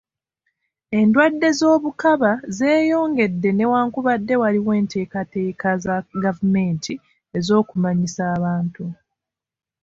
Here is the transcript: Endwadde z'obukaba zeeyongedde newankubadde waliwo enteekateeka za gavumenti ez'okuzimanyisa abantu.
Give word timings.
Endwadde 0.99 1.47
z'obukaba 1.59 2.31
zeeyongedde 2.57 3.49
newankubadde 3.53 4.33
waliwo 4.41 4.71
enteekateeka 4.81 5.69
za 5.83 5.95
gavumenti 6.23 6.93
ez'okuzimanyisa 7.37 8.23
abantu. 8.35 8.83